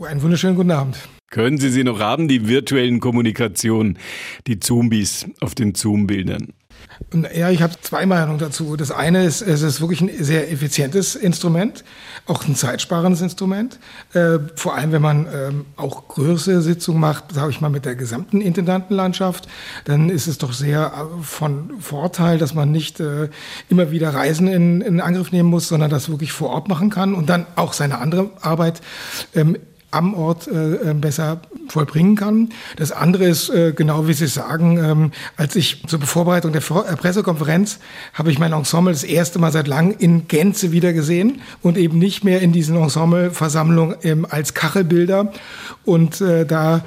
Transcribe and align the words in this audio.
Einen 0.00 0.22
wunderschönen 0.22 0.54
guten 0.54 0.70
Abend. 0.70 0.96
Können 1.30 1.58
Sie 1.58 1.70
sie 1.70 1.82
noch 1.82 1.98
haben, 1.98 2.28
die 2.28 2.46
virtuellen 2.46 3.00
Kommunikationen, 3.00 3.98
die 4.46 4.60
Zombies 4.60 5.26
auf 5.40 5.56
den 5.56 5.74
Zoom-Bildern? 5.74 6.52
Ja, 7.34 7.50
ich 7.50 7.62
habe 7.62 7.74
zwei 7.80 8.06
Meinungen 8.06 8.38
dazu. 8.38 8.76
Das 8.76 8.90
eine 8.90 9.24
ist, 9.24 9.40
es 9.40 9.62
ist 9.62 9.80
wirklich 9.80 10.00
ein 10.00 10.10
sehr 10.22 10.50
effizientes 10.52 11.16
Instrument, 11.16 11.84
auch 12.26 12.46
ein 12.46 12.54
zeitsparendes 12.54 13.20
Instrument. 13.22 13.78
Äh, 14.12 14.38
vor 14.56 14.74
allem, 14.74 14.92
wenn 14.92 15.02
man 15.02 15.26
ähm, 15.32 15.64
auch 15.76 16.08
größere 16.08 16.60
Sitzungen 16.60 17.00
macht, 17.00 17.32
sage 17.32 17.50
ich 17.50 17.60
mal, 17.60 17.68
mit 17.68 17.84
der 17.84 17.94
gesamten 17.94 18.40
Intendantenlandschaft, 18.40 19.48
dann 19.84 20.10
ist 20.10 20.26
es 20.26 20.38
doch 20.38 20.52
sehr 20.52 20.92
äh, 20.92 21.22
von 21.22 21.80
Vorteil, 21.80 22.38
dass 22.38 22.54
man 22.54 22.70
nicht 22.70 23.00
äh, 23.00 23.28
immer 23.68 23.90
wieder 23.90 24.14
Reisen 24.14 24.46
in, 24.46 24.80
in 24.80 25.00
Angriff 25.00 25.32
nehmen 25.32 25.48
muss, 25.48 25.68
sondern 25.68 25.90
das 25.90 26.08
wirklich 26.08 26.32
vor 26.32 26.50
Ort 26.50 26.68
machen 26.68 26.90
kann 26.90 27.14
und 27.14 27.28
dann 27.28 27.46
auch 27.56 27.72
seine 27.72 27.98
andere 27.98 28.30
Arbeit 28.40 28.80
ähm, 29.34 29.56
am 29.90 30.14
Ort 30.14 30.46
äh, 30.48 30.90
äh, 30.90 30.94
besser 30.94 31.40
vollbringen 31.72 32.16
kann. 32.16 32.50
Das 32.76 32.92
andere 32.92 33.26
ist, 33.26 33.48
äh, 33.50 33.72
genau 33.74 34.08
wie 34.08 34.12
Sie 34.12 34.26
sagen, 34.26 34.78
ähm, 34.78 35.10
als 35.36 35.56
ich 35.56 35.82
zur 35.86 36.00
Vorbereitung 36.00 36.52
der 36.52 36.62
äh, 36.62 36.96
Pressekonferenz 36.96 37.78
habe 38.14 38.30
ich 38.30 38.38
mein 38.38 38.52
Ensemble 38.52 38.92
das 38.92 39.04
erste 39.04 39.38
Mal 39.38 39.52
seit 39.52 39.68
langem 39.68 39.96
in 39.98 40.28
Gänze 40.28 40.72
wieder 40.72 40.92
gesehen 40.92 41.40
und 41.62 41.78
eben 41.78 41.98
nicht 41.98 42.24
mehr 42.24 42.40
in 42.40 42.52
diesen 42.52 42.76
Ensembleversammlungen 42.76 43.96
ähm, 44.02 44.26
als 44.28 44.54
Kachelbilder. 44.54 45.32
Und 45.84 46.20
äh, 46.20 46.44
da 46.44 46.82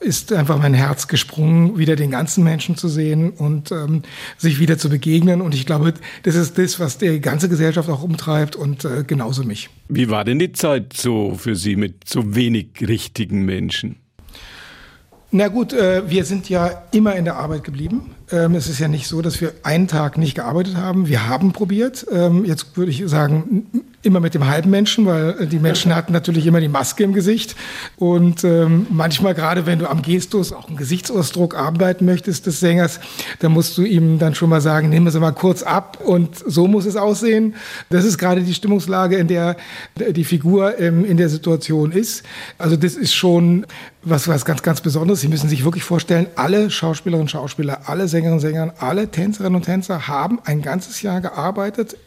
ist 0.00 0.32
einfach 0.32 0.58
mein 0.58 0.74
Herz 0.74 1.08
gesprungen, 1.08 1.78
wieder 1.78 1.96
den 1.96 2.10
ganzen 2.10 2.44
Menschen 2.44 2.76
zu 2.76 2.88
sehen 2.88 3.30
und 3.30 3.72
ähm, 3.72 4.02
sich 4.36 4.58
wieder 4.58 4.78
zu 4.78 4.88
begegnen. 4.88 5.40
Und 5.40 5.54
ich 5.54 5.66
glaube, 5.66 5.94
das 6.22 6.34
ist 6.34 6.58
das, 6.58 6.78
was 6.80 6.98
die 6.98 7.20
ganze 7.20 7.48
Gesellschaft 7.48 7.88
auch 7.88 8.02
umtreibt 8.02 8.56
und 8.56 8.84
äh, 8.84 9.04
genauso 9.06 9.44
mich. 9.44 9.68
Wie 9.88 10.08
war 10.08 10.24
denn 10.24 10.38
die 10.38 10.52
Zeit 10.52 10.92
so 10.92 11.34
für 11.34 11.56
Sie 11.56 11.76
mit 11.76 12.08
so 12.08 12.34
wenig 12.34 12.68
richtigen 12.80 13.44
Menschen? 13.44 13.96
Na 15.30 15.48
gut, 15.48 15.72
äh, 15.72 16.08
wir 16.08 16.24
sind 16.24 16.48
ja 16.48 16.84
immer 16.92 17.16
in 17.16 17.24
der 17.24 17.36
Arbeit 17.36 17.64
geblieben. 17.64 18.14
Ähm, 18.32 18.56
es 18.56 18.68
ist 18.68 18.80
ja 18.80 18.88
nicht 18.88 19.06
so, 19.06 19.22
dass 19.22 19.40
wir 19.40 19.52
einen 19.62 19.86
Tag 19.86 20.18
nicht 20.18 20.34
gearbeitet 20.34 20.76
haben. 20.76 21.06
Wir 21.06 21.28
haben 21.28 21.52
probiert. 21.52 22.06
Ähm, 22.10 22.44
jetzt 22.44 22.76
würde 22.76 22.90
ich 22.90 23.04
sagen, 23.06 23.66
immer 24.02 24.18
mit 24.18 24.34
dem 24.34 24.46
halben 24.46 24.70
Menschen, 24.70 25.06
weil 25.06 25.42
äh, 25.42 25.46
die 25.46 25.60
Menschen 25.60 25.94
hatten 25.94 26.12
natürlich 26.12 26.46
immer 26.46 26.60
die 26.60 26.68
Maske 26.68 27.04
im 27.04 27.12
Gesicht. 27.12 27.54
Und 27.96 28.42
ähm, 28.42 28.86
manchmal, 28.90 29.34
gerade 29.34 29.66
wenn 29.66 29.78
du 29.78 29.88
am 29.88 30.02
Gestus 30.02 30.52
auch 30.52 30.66
einen 30.66 30.76
Gesichtsausdruck 30.76 31.54
arbeiten 31.54 32.04
möchtest 32.04 32.46
des 32.46 32.58
Sängers, 32.58 32.98
dann 33.38 33.52
musst 33.52 33.78
du 33.78 33.82
ihm 33.82 34.18
dann 34.18 34.34
schon 34.34 34.50
mal 34.50 34.60
sagen, 34.60 34.88
nehmen 34.88 35.06
wir 35.06 35.10
es 35.14 35.20
mal 35.20 35.30
kurz 35.30 35.62
ab 35.62 35.98
und 36.04 36.36
so 36.36 36.66
muss 36.66 36.84
es 36.84 36.96
aussehen. 36.96 37.54
Das 37.90 38.04
ist 38.04 38.18
gerade 38.18 38.42
die 38.42 38.54
Stimmungslage, 38.54 39.16
in 39.16 39.28
der 39.28 39.56
die 39.96 40.24
Figur 40.24 40.76
in 40.76 41.16
der 41.16 41.28
Situation 41.28 41.92
ist. 41.92 42.22
Also 42.58 42.76
das 42.76 42.94
ist 42.94 43.14
schon 43.14 43.66
was, 44.06 44.28
was 44.28 44.44
ganz, 44.44 44.62
ganz 44.62 44.80
Besonderes. 44.80 45.20
Sie 45.20 45.28
müssen 45.28 45.48
sich 45.48 45.64
wirklich 45.64 45.82
vorstellen, 45.82 46.28
alle 46.36 46.70
Schauspielerinnen 46.70 47.24
und 47.24 47.30
Schauspieler, 47.30 47.80
alle 47.86 48.06
Sängerinnen 48.16 48.38
und 48.38 48.40
Sänger, 48.40 48.74
alle 48.78 49.10
Tänzerinnen 49.10 49.56
und 49.56 49.66
Tänzer 49.66 50.08
haben 50.08 50.38
ein 50.46 50.62
ganzes 50.62 51.02
Jahr 51.02 51.20
gearbeitet 51.20 51.98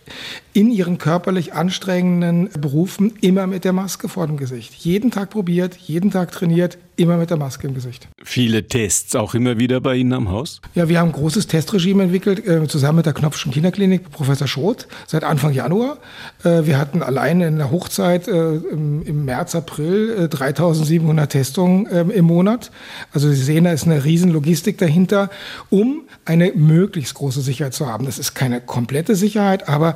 in 0.53 0.71
ihren 0.71 0.97
körperlich 0.97 1.53
anstrengenden 1.53 2.49
Berufen 2.59 3.13
immer 3.21 3.45
mit 3.45 3.63
der 3.63 3.73
Maske 3.73 4.09
vor 4.09 4.25
dem 4.25 4.37
Gesicht. 4.37 4.73
Jeden 4.73 5.11
Tag 5.11 5.29
probiert, 5.29 5.75
jeden 5.75 6.09
Tag 6.09 6.31
trainiert, 6.31 6.79
immer 6.99 7.17
mit 7.17 7.29
der 7.29 7.37
Maske 7.37 7.67
im 7.67 7.73
Gesicht. 7.73 8.07
Viele 8.23 8.67
Tests 8.67 9.15
auch 9.15 9.33
immer 9.33 9.57
wieder 9.57 9.79
bei 9.81 9.95
Ihnen 9.95 10.13
am 10.13 10.29
Haus? 10.29 10.61
Ja, 10.75 10.89
wir 10.89 10.99
haben 10.99 11.09
ein 11.09 11.13
großes 11.13 11.47
Testregime 11.47 12.03
entwickelt, 12.03 12.45
äh, 12.45 12.67
zusammen 12.67 12.97
mit 12.97 13.05
der 13.05 13.13
Knopfschen 13.13 13.51
Kinderklinik, 13.51 14.11
Professor 14.11 14.47
Schroth, 14.47 14.87
seit 15.07 15.23
Anfang 15.23 15.53
Januar. 15.53 15.97
Äh, 16.43 16.65
wir 16.65 16.77
hatten 16.77 17.01
allein 17.01 17.41
in 17.41 17.57
der 17.57 17.71
Hochzeit 17.71 18.27
äh, 18.27 18.55
im, 18.55 19.01
im, 19.03 19.25
März, 19.25 19.55
April 19.55 20.27
3700 20.29 21.25
äh, 21.25 21.27
Testungen 21.27 21.87
ähm, 21.91 22.11
im 22.11 22.25
Monat. 22.25 22.71
Also 23.13 23.29
Sie 23.29 23.41
sehen, 23.41 23.63
da 23.63 23.71
ist 23.71 23.85
eine 23.85 24.03
riesen 24.03 24.31
Logistik 24.31 24.77
dahinter, 24.77 25.29
um 25.69 26.01
eine 26.25 26.51
möglichst 26.53 27.13
große 27.13 27.41
Sicherheit 27.41 27.73
zu 27.73 27.87
haben. 27.87 28.05
Das 28.05 28.19
ist 28.19 28.33
keine 28.35 28.61
komplette 28.61 29.15
Sicherheit, 29.15 29.69
aber 29.69 29.95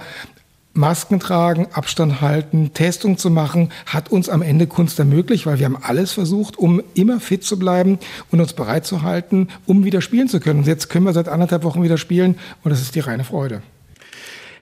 Masken 0.74 1.20
tragen, 1.20 1.68
Abstand 1.72 2.22
halten, 2.22 2.74
Testung 2.74 3.18
zu 3.18 3.30
machen, 3.30 3.70
hat 3.86 4.12
uns 4.12 4.28
am 4.28 4.42
Ende 4.42 4.66
Kunst 4.66 4.98
ermöglicht, 4.98 5.46
weil 5.46 5.60
wir 5.60 5.66
haben 5.66 5.78
alles 5.80 6.14
versucht, 6.14 6.58
um 6.58 6.82
immer 6.96 7.20
fit 7.20 7.44
zu 7.44 7.60
bleiben 7.60 8.00
und 8.32 8.40
uns 8.40 8.54
bereit 8.54 8.86
zu 8.86 9.04
halten, 9.04 9.50
um 9.66 9.86
wieder 9.86 10.02
spielen 10.02 10.28
zu 10.28 10.40
können. 10.40 10.60
Und 10.60 10.68
jetzt 10.68 10.90
können 10.90 11.06
wir 11.06 11.14
seit 11.14 11.28
anderthalb 11.28 11.64
Wochen 11.64 11.84
wieder 11.84 11.98
spielen 11.98 12.36
und 12.64 12.72
das 12.72 12.82
ist 12.82 12.96
die 12.96 13.02
reine 13.02 13.24
Freude. 13.24 13.62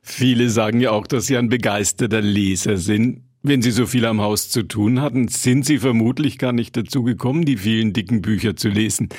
Viele 0.04 0.50
sagen 0.50 0.82
ja 0.82 0.92
auch, 0.92 1.08
dass 1.08 1.28
Sie 1.28 1.38
ein 1.38 1.48
begeisterter 1.48 2.22
Leser 2.22 2.78
sind. 2.78 3.22
Wenn 3.44 3.62
Sie 3.62 3.72
so 3.72 3.86
viel 3.86 4.06
am 4.06 4.20
Haus 4.20 4.50
zu 4.50 4.64
tun 4.64 5.02
hatten, 5.02 5.30
sind 5.30 5.66
Sie 5.66 5.78
vermutlich 5.78 6.38
gar 6.38 6.52
nicht 6.52 6.76
dazu 6.76 7.04
gekommen, 7.04 7.46
die 7.46 7.58
vielen 7.58 7.94
dicken 7.94 8.22
Bücher 8.22 8.56
zu 8.56 8.68
lesen 8.68 9.10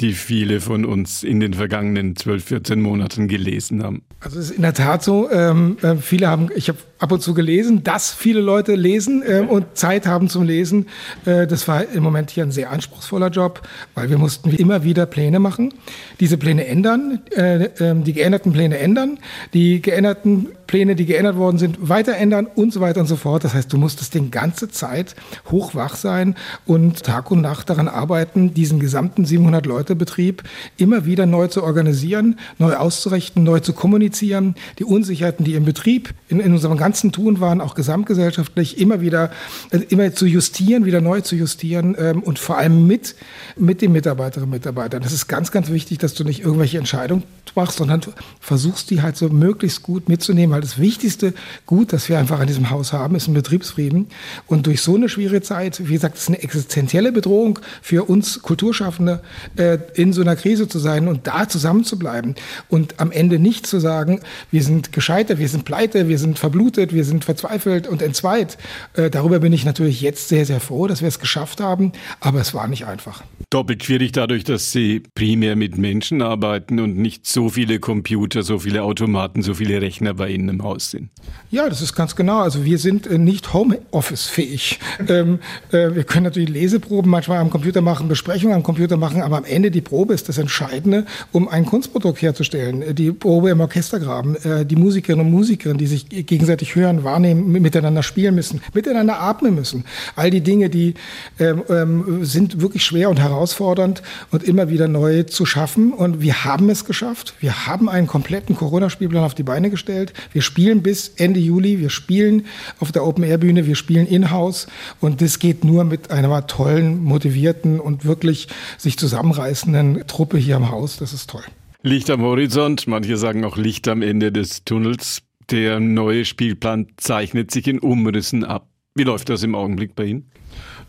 die 0.00 0.12
viele 0.12 0.60
von 0.60 0.84
uns 0.84 1.22
in 1.22 1.40
den 1.40 1.54
vergangenen 1.54 2.16
12, 2.16 2.44
14 2.44 2.82
Monaten 2.82 3.28
gelesen 3.28 3.82
haben. 3.82 4.02
Also 4.20 4.38
es 4.38 4.50
ist 4.50 4.56
in 4.56 4.62
der 4.62 4.74
Tat 4.74 5.02
so, 5.02 5.30
ähm, 5.30 5.78
äh, 5.80 5.96
viele 5.96 6.28
haben, 6.28 6.50
ich 6.54 6.68
habe 6.68 6.78
ab 6.98 7.12
und 7.12 7.22
zu 7.22 7.32
gelesen, 7.32 7.82
dass 7.82 8.12
viele 8.12 8.40
Leute 8.40 8.74
lesen 8.74 9.22
äh, 9.22 9.40
und 9.40 9.76
Zeit 9.76 10.06
haben 10.06 10.28
zum 10.28 10.44
Lesen. 10.44 10.88
Äh, 11.24 11.46
das 11.46 11.66
war 11.66 11.88
im 11.88 12.02
Moment 12.02 12.30
hier 12.30 12.44
ein 12.44 12.52
sehr 12.52 12.70
anspruchsvoller 12.70 13.30
Job, 13.30 13.62
weil 13.94 14.10
wir 14.10 14.18
mussten 14.18 14.50
immer 14.50 14.84
wieder 14.84 15.06
Pläne 15.06 15.38
machen, 15.38 15.72
diese 16.20 16.36
Pläne 16.36 16.66
ändern, 16.66 17.22
äh, 17.34 17.64
äh, 17.64 17.94
die 18.02 18.12
geänderten 18.12 18.52
Pläne 18.52 18.78
ändern, 18.78 19.18
die 19.54 19.80
geänderten 19.80 20.48
Pläne, 20.66 20.96
die 20.96 21.06
geändert 21.06 21.36
worden 21.36 21.58
sind, 21.58 21.88
weiter 21.88 22.16
ändern 22.16 22.46
und 22.46 22.72
so 22.72 22.80
weiter 22.80 23.00
und 23.00 23.06
so 23.06 23.16
fort. 23.16 23.44
Das 23.44 23.54
heißt, 23.54 23.72
du 23.72 23.78
musstest 23.78 24.14
die 24.14 24.30
ganze 24.30 24.68
Zeit 24.68 25.14
hochwach 25.50 25.96
sein 25.96 26.34
und 26.66 27.02
Tag 27.04 27.30
und 27.30 27.40
Nacht 27.40 27.70
daran 27.70 27.88
arbeiten, 27.88 28.54
diesen 28.54 28.80
gesamten 28.80 29.24
700-Leute-Betrieb 29.24 30.42
immer 30.76 31.04
wieder 31.04 31.26
neu 31.26 31.48
zu 31.48 31.62
organisieren, 31.62 32.38
neu 32.58 32.74
auszurichten, 32.74 33.44
neu 33.44 33.60
zu 33.60 33.72
kommunizieren, 33.72 34.54
die 34.78 34.84
Unsicherheiten, 34.84 35.44
die 35.44 35.54
im 35.54 35.64
Betrieb, 35.64 36.14
in, 36.28 36.40
in 36.40 36.52
unserem 36.52 36.76
ganzen 36.76 37.12
Tun 37.12 37.40
waren, 37.40 37.60
auch 37.60 37.74
gesamtgesellschaftlich, 37.74 38.78
immer 38.78 39.00
wieder, 39.00 39.30
äh, 39.70 39.78
immer 39.88 40.12
zu 40.12 40.26
justieren, 40.26 40.84
wieder 40.84 41.00
neu 41.00 41.20
zu 41.20 41.36
justieren 41.36 41.96
ähm, 41.98 42.22
und 42.22 42.38
vor 42.38 42.58
allem 42.58 42.86
mit, 42.86 43.14
mit 43.56 43.82
den 43.82 43.92
Mitarbeiterinnen 43.92 44.48
und 44.48 44.56
Mitarbeitern. 44.56 45.02
Das 45.02 45.12
ist 45.12 45.28
ganz, 45.28 45.52
ganz 45.52 45.70
wichtig, 45.70 45.98
dass 45.98 46.14
du 46.14 46.24
nicht 46.24 46.40
irgendwelche 46.40 46.78
Entscheidungen 46.78 47.22
machst, 47.54 47.78
sondern 47.78 48.00
versuchst, 48.40 48.90
die 48.90 49.02
halt 49.02 49.16
so 49.16 49.28
möglichst 49.28 49.82
gut 49.82 50.08
mitzunehmen, 50.08 50.54
weil 50.56 50.62
das 50.62 50.78
wichtigste 50.78 51.34
Gut, 51.66 51.92
das 51.92 52.08
wir 52.08 52.18
einfach 52.18 52.40
an 52.40 52.46
diesem 52.46 52.70
Haus 52.70 52.94
haben, 52.94 53.14
ist 53.14 53.28
ein 53.28 53.34
Betriebsfrieden. 53.34 54.06
Und 54.46 54.66
durch 54.66 54.80
so 54.80 54.94
eine 54.94 55.10
schwierige 55.10 55.42
Zeit, 55.42 55.86
wie 55.86 55.92
gesagt, 55.92 56.16
ist 56.16 56.28
eine 56.28 56.42
existenzielle 56.42 57.12
Bedrohung 57.12 57.58
für 57.82 58.04
uns 58.04 58.40
Kulturschaffende, 58.40 59.20
äh, 59.56 59.76
in 59.94 60.14
so 60.14 60.22
einer 60.22 60.34
Krise 60.34 60.66
zu 60.66 60.78
sein 60.78 61.08
und 61.08 61.26
da 61.26 61.46
zusammenzubleiben 61.46 62.36
und 62.70 62.98
am 63.00 63.12
Ende 63.12 63.38
nicht 63.38 63.66
zu 63.66 63.80
sagen, 63.80 64.20
wir 64.50 64.62
sind 64.62 64.92
gescheitert, 64.92 65.38
wir 65.38 65.48
sind 65.50 65.66
pleite, 65.66 66.08
wir 66.08 66.18
sind 66.18 66.38
verblutet, 66.38 66.94
wir 66.94 67.04
sind 67.04 67.26
verzweifelt 67.26 67.86
und 67.86 68.00
entzweit. 68.00 68.56
Äh, 68.94 69.10
darüber 69.10 69.40
bin 69.40 69.52
ich 69.52 69.66
natürlich 69.66 70.00
jetzt 70.00 70.28
sehr, 70.28 70.46
sehr 70.46 70.60
froh, 70.60 70.86
dass 70.86 71.02
wir 71.02 71.08
es 71.08 71.20
geschafft 71.20 71.60
haben, 71.60 71.92
aber 72.20 72.40
es 72.40 72.54
war 72.54 72.66
nicht 72.66 72.86
einfach. 72.86 73.22
Doppelt 73.50 73.84
schwierig 73.84 74.12
dadurch, 74.12 74.44
dass 74.44 74.72
Sie 74.72 75.02
primär 75.14 75.54
mit 75.54 75.76
Menschen 75.76 76.22
arbeiten 76.22 76.80
und 76.80 76.96
nicht 76.96 77.26
so 77.26 77.50
viele 77.50 77.78
Computer, 77.78 78.42
so 78.42 78.58
viele 78.58 78.82
Automaten, 78.82 79.42
so 79.42 79.54
viele 79.54 79.82
Rechner 79.82 80.14
bei 80.14 80.30
Ihnen 80.30 80.45
im 80.48 80.62
Haus 80.62 80.90
sind. 80.90 81.08
Ja, 81.50 81.68
das 81.68 81.80
ist 81.82 81.94
ganz 81.94 82.16
genau. 82.16 82.40
Also 82.40 82.64
wir 82.64 82.78
sind 82.78 83.06
äh, 83.06 83.18
nicht 83.18 83.52
Homeoffice-fähig. 83.52 84.78
ähm, 85.08 85.38
äh, 85.70 85.94
wir 85.94 86.04
können 86.04 86.24
natürlich 86.24 86.48
Leseproben 86.48 87.10
manchmal 87.10 87.38
am 87.38 87.50
Computer 87.50 87.80
machen, 87.80 88.08
Besprechungen 88.08 88.54
am 88.54 88.62
Computer 88.62 88.96
machen, 88.96 89.22
aber 89.22 89.36
am 89.38 89.44
Ende 89.44 89.70
die 89.70 89.80
Probe 89.80 90.14
ist 90.14 90.28
das 90.28 90.38
Entscheidende, 90.38 91.06
um 91.32 91.48
ein 91.48 91.64
Kunstprodukt 91.64 92.20
herzustellen. 92.20 92.82
Äh, 92.82 92.94
die 92.94 93.12
Probe 93.12 93.50
im 93.50 93.60
Orchestergraben, 93.60 94.36
äh, 94.36 94.66
die 94.66 94.76
Musikerinnen 94.76 95.26
und 95.26 95.32
Musiker, 95.32 95.74
die 95.74 95.86
sich 95.86 96.08
gegenseitig 96.08 96.74
hören, 96.74 97.04
wahrnehmen, 97.04 97.52
miteinander 97.52 98.02
spielen 98.02 98.34
müssen, 98.34 98.60
miteinander 98.74 99.20
atmen 99.20 99.54
müssen. 99.54 99.84
All 100.16 100.30
die 100.30 100.40
Dinge, 100.40 100.70
die 100.70 100.94
ähm, 101.38 101.62
ähm, 101.68 102.24
sind 102.24 102.60
wirklich 102.60 102.84
schwer 102.84 103.10
und 103.10 103.20
herausfordernd 103.20 104.02
und 104.30 104.42
immer 104.42 104.68
wieder 104.68 104.88
neu 104.88 105.22
zu 105.24 105.46
schaffen. 105.46 105.92
Und 105.92 106.20
wir 106.20 106.44
haben 106.44 106.70
es 106.70 106.84
geschafft. 106.84 107.34
Wir 107.40 107.66
haben 107.66 107.88
einen 107.88 108.06
kompletten 108.06 108.56
Corona-Spielplan 108.56 109.24
auf 109.24 109.34
die 109.34 109.42
Beine 109.42 109.70
gestellt. 109.70 110.12
Wir 110.36 110.42
spielen 110.42 110.82
bis 110.82 111.14
Ende 111.16 111.40
Juli. 111.40 111.80
Wir 111.80 111.88
spielen 111.88 112.44
auf 112.78 112.92
der 112.92 113.06
Open-Air-Bühne. 113.06 113.66
Wir 113.66 113.74
spielen 113.74 114.06
in-house. 114.06 114.66
Und 115.00 115.22
das 115.22 115.38
geht 115.38 115.64
nur 115.64 115.84
mit 115.84 116.10
einer 116.10 116.46
tollen, 116.46 117.02
motivierten 117.02 117.80
und 117.80 118.04
wirklich 118.04 118.48
sich 118.76 118.98
zusammenreißenden 118.98 120.06
Truppe 120.06 120.36
hier 120.36 120.56
im 120.56 120.70
Haus. 120.70 120.98
Das 120.98 121.14
ist 121.14 121.30
toll. 121.30 121.40
Licht 121.82 122.10
am 122.10 122.20
Horizont, 122.20 122.86
manche 122.86 123.16
sagen 123.16 123.46
auch 123.46 123.56
Licht 123.56 123.88
am 123.88 124.02
Ende 124.02 124.30
des 124.30 124.62
Tunnels. 124.66 125.22
Der 125.50 125.80
neue 125.80 126.26
Spielplan 126.26 126.88
zeichnet 126.98 127.50
sich 127.50 127.66
in 127.66 127.78
Umrissen 127.78 128.44
ab. 128.44 128.68
Wie 128.94 129.04
läuft 129.04 129.30
das 129.30 129.42
im 129.42 129.54
Augenblick 129.54 129.94
bei 129.94 130.04
Ihnen? 130.04 130.30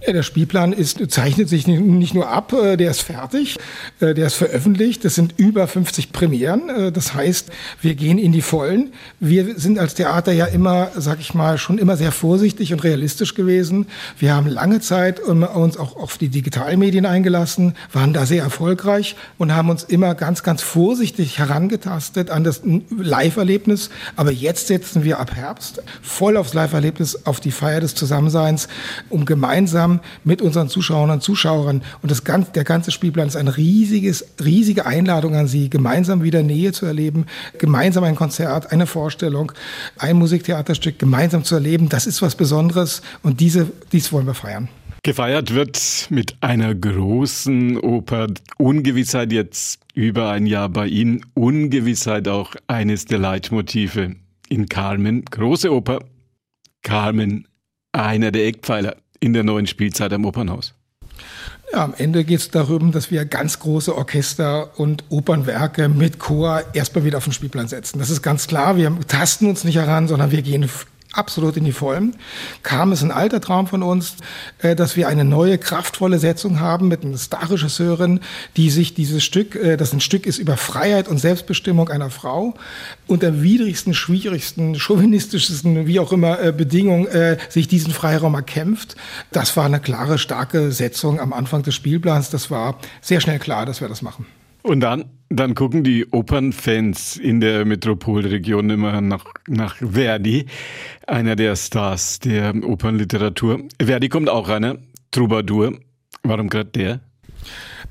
Der 0.06 0.22
Spielplan 0.22 0.74
ist, 0.74 1.00
zeichnet 1.12 1.50
sich 1.50 1.66
nicht 1.66 2.14
nur 2.14 2.30
ab, 2.30 2.54
äh, 2.54 2.78
der 2.78 2.92
ist 2.92 3.02
fertig, 3.02 3.58
äh, 4.00 4.14
der 4.14 4.28
ist 4.28 4.36
veröffentlicht. 4.36 5.04
Das 5.04 5.16
sind 5.16 5.34
über 5.38 5.68
50 5.68 6.12
Premieren. 6.12 6.70
Äh, 6.70 6.92
das 6.92 7.16
heißt, 7.16 7.50
wir 7.82 7.96
gehen 7.96 8.20
in 8.20 8.32
die 8.32 8.44
Vollen. 8.44 8.94
Wir 9.20 9.58
sind 9.58 9.80
als 9.80 9.96
Theater 9.96 10.32
ja 10.34 10.46
immer, 10.46 10.92
sag 10.96 11.20
ich 11.20 11.34
mal, 11.34 11.58
schon 11.58 11.80
immer 11.80 11.98
sehr 11.98 12.12
vorsichtig 12.12 12.74
und 12.74 12.84
realistisch 12.84 13.34
gewesen. 13.34 13.88
Wir 14.20 14.36
haben 14.36 14.48
lange 14.48 14.82
Zeit 14.82 15.20
uns 15.20 15.78
auch 15.78 15.98
auf 15.98 16.20
die 16.20 16.30
Digitalmedien 16.30 17.08
eingelassen, 17.08 17.74
waren 17.92 18.14
da 18.14 18.28
sehr 18.28 18.44
erfolgreich 18.44 19.16
und 19.40 19.56
haben 19.56 19.70
uns 19.70 19.84
immer 19.84 20.14
ganz, 20.14 20.44
ganz 20.44 20.62
vorsichtig 20.62 21.40
herangetastet 21.40 22.30
an 22.30 22.44
das 22.44 22.62
Live-Erlebnis. 22.96 23.90
Aber 24.16 24.32
jetzt 24.32 24.68
setzen 24.68 25.04
wir 25.04 25.20
ab 25.20 25.36
Herbst 25.36 25.82
voll 26.04 26.38
aufs 26.38 26.54
Live-Erlebnis, 26.54 27.26
auf 27.26 27.40
die 27.40 27.52
Feier 27.52 27.82
des 27.82 27.96
Zusammenseins, 27.96 28.68
um 29.10 29.26
gemeinsam 29.26 29.87
gemeinsam 29.88 30.00
mit 30.24 30.42
unseren 30.42 30.69
Zuschauern 30.69 31.10
und 31.10 31.24
Zuschauern. 31.24 31.81
Und 32.01 32.12
das 32.12 32.24
ganze, 32.24 32.51
der 32.51 32.63
ganze 32.63 32.92
Spielplan 32.92 33.28
ist 33.28 33.36
eine 33.36 33.56
riesiges, 33.57 34.25
riesige 34.44 34.86
Einladung 34.86 35.36
an 35.36 35.48
Sie, 35.48 35.69
gemeinsam 35.69 36.24
wieder 36.24 36.44
Nähe 36.44 36.72
zu 36.72 36.86
erleben, 36.86 37.25
gemeinsam 37.57 38.04
ein 38.04 38.16
Konzert, 38.16 38.72
eine 38.72 38.88
Vorstellung, 38.88 39.51
ein 39.98 40.18
Musiktheaterstück 40.18 41.00
gemeinsam 41.00 41.44
zu 41.44 41.56
erleben. 41.56 41.89
Das 41.89 42.07
ist 42.07 42.22
was 42.22 42.36
Besonderes 42.36 43.01
und 43.24 43.39
diese, 43.39 43.68
dies 43.92 44.12
wollen 44.12 44.28
wir 44.28 44.34
feiern. 44.34 44.68
Gefeiert 45.04 45.54
wird 45.54 46.07
mit 46.10 46.36
einer 46.42 46.75
großen 46.75 47.78
Oper. 47.80 48.28
Ungewissheit 48.57 49.31
jetzt 49.31 49.80
über 49.94 50.31
ein 50.31 50.45
Jahr 50.45 50.68
bei 50.68 50.88
Ihnen. 50.88 51.25
Ungewissheit 51.34 52.28
auch 52.28 52.56
eines 52.68 53.06
der 53.06 53.19
Leitmotive 53.19 54.16
in 54.50 54.68
Carmen. 54.68 55.24
Große 55.24 55.72
Oper. 55.72 56.00
Carmen, 56.84 57.48
einer 57.98 58.31
der 58.31 58.45
Eckpfeiler 58.45 58.98
in 59.19 59.34
der 59.34 59.44
neuen 59.44 59.68
Spielzeit 59.68 60.14
am 60.14 60.25
Opernhaus? 60.25 60.74
Ja, 61.74 61.84
am 61.84 61.94
Ende 61.98 62.24
geht 62.24 62.40
es 62.40 62.50
darum, 62.50 62.92
dass 62.92 63.12
wir 63.12 63.25
ganz 63.25 63.60
große 63.60 63.96
Orchester 63.96 64.80
und 64.80 65.04
Opernwerke 65.10 65.90
mit 65.90 66.18
Chor 66.18 66.64
erstmal 66.74 67.04
wieder 67.04 67.18
auf 67.18 67.25
den 67.25 67.34
Spielplan 67.34 67.68
setzen. 67.68 68.00
Das 68.00 68.10
ist 68.10 68.22
ganz 68.22 68.48
klar. 68.48 68.78
Wir 68.78 68.98
tasten 69.08 69.48
uns 69.48 69.66
nicht 69.66 69.75
heran, 69.75 70.08
sondern 70.08 70.31
wir 70.31 70.42
gehen 70.42 70.69
absolut 71.18 71.58
in 71.58 71.66
die 71.66 71.72
Vollen. 71.72 72.16
Kam 72.64 72.92
es 72.92 73.02
ein 73.02 73.12
alter 73.12 73.42
Traum 73.42 73.68
von 73.68 73.84
uns, 73.84 74.16
äh, 74.60 74.75
dass 74.75 74.96
wir 74.96 75.08
eine 75.08 75.24
neue, 75.24 75.58
kraftvolle 75.58 76.19
Setzung 76.19 76.60
haben 76.60 76.88
mit 76.88 77.04
einer 77.04 77.18
Starregisseurin, 77.18 78.19
die 78.56 78.69
sich 78.69 78.94
dieses 78.94 79.24
Stück, 79.24 79.56
äh, 79.56 79.78
das 79.78 79.94
ein 79.94 80.00
Stück 80.00 80.25
ist 80.25 80.38
über 80.38 80.58
Freiheit 80.58 81.08
und 81.08 81.18
Selbstbestimmung 81.18 81.90
einer 81.90 82.10
Frau, 82.10 82.54
unter 83.08 83.42
widrigsten, 83.42 83.94
schwierigsten, 83.94 84.75
chauvinistischsten, 84.75 85.88
wie 85.88 86.00
auch 86.00 86.12
immer, 86.12 86.40
äh, 86.40 86.52
Bedingungen 86.52 87.08
sich 87.50 87.68
diesen 87.68 87.94
Freiraum 87.94 88.34
erkämpft. 88.36 88.96
Das 89.31 89.56
war 89.58 89.66
eine 89.66 89.80
klare, 89.80 90.18
starke 90.18 90.72
Setzung 90.72 91.20
am 91.20 91.34
Anfang 91.34 91.63
des 91.63 91.75
Spielplans. 91.75 92.30
Das 92.30 92.52
war 92.52 92.80
sehr 93.02 93.22
schnell 93.22 93.40
klar, 93.40 93.66
dass 93.66 93.81
wir 93.81 93.88
das 93.88 94.02
machen. 94.02 94.25
Und 94.63 94.81
dann, 94.81 95.06
dann 95.30 95.56
gucken 95.56 95.83
die 95.83 96.06
Opernfans 96.12 97.18
in 97.18 97.39
der 97.39 97.65
Metropolregion 97.65 98.69
immer 98.69 99.01
nach, 99.01 99.25
nach 99.48 99.77
Verdi, 99.77 100.45
einer 101.06 101.36
der 101.36 101.56
Stars 101.56 102.19
der 102.19 102.54
Opernliteratur. 102.63 103.63
Verdi 103.81 104.09
kommt 104.09 104.30
auch 104.30 104.50
einer, 104.50 104.77
Troubadour. 105.12 105.80
Warum 106.24 106.50
gerade 106.50 106.69
der? 106.71 107.00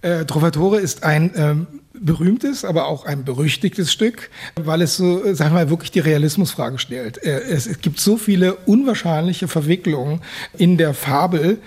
Äh, 0.03 0.25
Trovatore 0.27 0.79
ist 0.79 1.05
ein 1.05 1.31
ähm, 1.37 1.67
berühmtes, 2.01 2.65
aber 2.65 2.87
auch 2.87 3.05
ein 3.05 3.25
berüchtigtes 3.25 3.93
Stück, 3.93 4.31
weil 4.57 4.83
es 4.83 4.97
so, 4.97 5.35
sagen 5.35 5.55
wir 5.55 5.65
mal, 5.65 5.71
wirklich 5.71 5.91
die 5.91 6.01
Realismusfrage 6.01 6.79
stellt. 6.79 7.23
Äh, 7.23 7.41
es 7.41 7.81
gibt 7.81 8.01
so 8.01 8.17
viele 8.17 8.55
unwahrscheinliche 8.67 9.49
Verwicklungen 9.49 10.21
in 10.57 10.77
der 10.77 10.95
Fabel. 10.95 11.59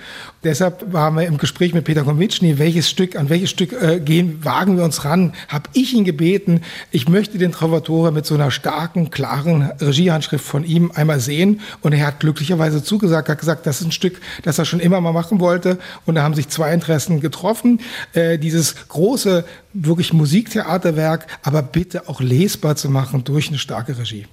Deshalb 0.43 0.93
waren 0.93 1.15
wir 1.15 1.27
im 1.27 1.37
Gespräch 1.37 1.73
mit 1.73 1.83
Peter 1.83 2.03
Konvitschny, 2.03 2.59
welches 2.59 2.89
Stück, 2.89 3.17
an 3.17 3.29
welches 3.29 3.49
Stück 3.49 3.73
äh, 3.73 3.99
gehen, 3.99 4.43
wagen 4.45 4.77
wir 4.77 4.85
uns 4.85 5.03
ran? 5.03 5.33
Habe 5.49 5.69
ich 5.73 5.93
ihn 5.93 6.05
gebeten, 6.05 6.61
ich 6.91 7.09
möchte 7.09 7.37
den 7.37 7.51
Trovatore 7.51 8.13
mit 8.13 8.25
so 8.25 8.35
einer 8.35 8.49
starken, 8.49 9.09
klaren 9.09 9.63
Regiehandschrift 9.81 10.45
von 10.45 10.63
ihm 10.63 10.91
einmal 10.95 11.19
sehen. 11.19 11.59
Und 11.81 11.91
er 11.93 12.07
hat 12.07 12.21
glücklicherweise 12.21 12.81
zugesagt, 12.83 13.27
hat 13.27 13.39
gesagt, 13.39 13.65
das 13.65 13.81
ist 13.81 13.87
ein 13.87 13.91
Stück, 13.91 14.21
das 14.43 14.57
er 14.57 14.65
schon 14.65 14.79
immer 14.79 15.01
mal 15.01 15.11
machen 15.11 15.41
wollte. 15.41 15.77
Und 16.05 16.15
da 16.15 16.23
haben 16.23 16.35
sich 16.35 16.47
zwei 16.47 16.73
Interessen 16.73 17.19
getroffen. 17.19 17.81
Äh, 18.13 18.37
dieses 18.37 18.87
große, 18.87 19.43
wirklich 19.73 20.13
Musiktheaterwerk, 20.13 21.27
aber 21.43 21.61
bitte 21.61 22.09
auch 22.09 22.21
lesbar 22.21 22.75
zu 22.75 22.89
machen 22.89 23.23
durch 23.23 23.49
eine 23.49 23.57
starke 23.57 23.97
Regie. 23.97 24.25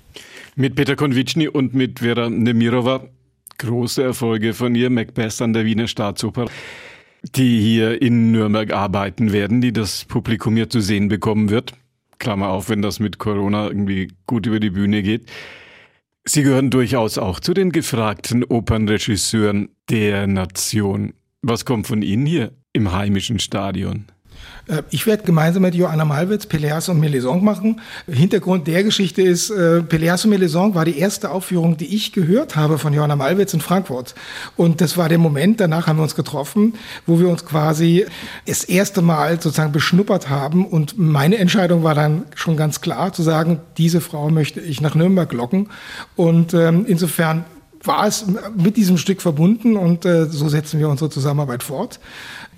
Mit 0.54 0.74
Peter 0.74 0.96
Konvitschny 0.96 1.48
und 1.48 1.74
mit 1.74 1.98
Vera 2.00 2.30
Nemirova 2.30 3.02
große 3.58 4.02
Erfolge 4.02 4.54
von 4.54 4.74
ihr, 4.74 4.90
Macbeth 4.90 5.40
an 5.40 5.52
der 5.52 5.64
Wiener 5.64 5.88
Staatsoper, 5.88 6.46
die 7.22 7.60
hier 7.60 8.00
in 8.00 8.32
Nürnberg 8.32 8.72
arbeiten 8.72 9.32
werden, 9.32 9.60
die 9.60 9.72
das 9.72 10.04
Publikum 10.04 10.56
hier 10.56 10.70
zu 10.70 10.80
sehen 10.80 11.08
bekommen 11.08 11.50
wird. 11.50 11.72
Klammer 12.18 12.48
auf, 12.48 12.68
wenn 12.68 12.82
das 12.82 12.98
mit 12.98 13.18
Corona 13.18 13.66
irgendwie 13.66 14.08
gut 14.26 14.46
über 14.46 14.60
die 14.60 14.70
Bühne 14.70 15.02
geht. 15.02 15.26
Sie 16.24 16.42
gehören 16.42 16.70
durchaus 16.70 17.18
auch 17.18 17.40
zu 17.40 17.54
den 17.54 17.70
gefragten 17.70 18.42
Opernregisseuren 18.42 19.68
der 19.90 20.26
Nation. 20.26 21.12
Was 21.42 21.64
kommt 21.64 21.86
von 21.86 22.02
Ihnen 22.02 22.26
hier 22.26 22.52
im 22.72 22.92
heimischen 22.92 23.38
Stadion? 23.38 24.06
Äh, 24.68 24.82
ich 24.90 25.06
werde 25.06 25.24
gemeinsam 25.24 25.62
mit 25.62 25.74
Joanna 25.74 26.04
Malwitz 26.04 26.46
Peleas 26.46 26.88
und 26.88 27.00
Melisande 27.00 27.44
machen. 27.44 27.80
Hintergrund 28.06 28.66
der 28.66 28.84
Geschichte 28.84 29.22
ist, 29.22 29.50
äh, 29.50 29.82
Peleas 29.82 30.24
und 30.24 30.30
Melisande 30.30 30.74
war 30.74 30.84
die 30.84 30.98
erste 30.98 31.30
Aufführung, 31.30 31.76
die 31.76 31.94
ich 31.94 32.12
gehört 32.12 32.56
habe 32.56 32.78
von 32.78 32.92
Joanna 32.92 33.16
Malwitz 33.16 33.54
in 33.54 33.60
Frankfurt. 33.60 34.14
Und 34.56 34.80
das 34.80 34.96
war 34.96 35.08
der 35.08 35.18
Moment, 35.18 35.60
danach 35.60 35.86
haben 35.86 35.98
wir 35.98 36.02
uns 36.02 36.14
getroffen, 36.14 36.74
wo 37.06 37.18
wir 37.20 37.28
uns 37.28 37.44
quasi 37.44 38.06
das 38.46 38.64
erste 38.64 39.02
Mal 39.02 39.40
sozusagen 39.40 39.72
beschnuppert 39.72 40.28
haben. 40.28 40.66
Und 40.66 40.98
meine 40.98 41.38
Entscheidung 41.38 41.82
war 41.82 41.94
dann 41.94 42.24
schon 42.34 42.56
ganz 42.56 42.80
klar 42.80 43.12
zu 43.12 43.22
sagen, 43.22 43.60
diese 43.78 44.00
Frau 44.00 44.30
möchte 44.30 44.60
ich 44.60 44.80
nach 44.80 44.94
Nürnberg 44.94 45.32
locken. 45.32 45.68
Und 46.16 46.54
ähm, 46.54 46.84
insofern 46.88 47.44
war 47.86 48.06
es 48.06 48.24
mit 48.56 48.76
diesem 48.76 48.98
Stück 48.98 49.22
verbunden 49.22 49.76
und 49.76 50.04
äh, 50.04 50.26
so 50.26 50.48
setzen 50.48 50.78
wir 50.80 50.88
unsere 50.88 51.10
Zusammenarbeit 51.10 51.62
fort. 51.62 52.00